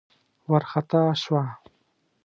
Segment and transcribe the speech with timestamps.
[0.49, 1.43] وار خطا شوه.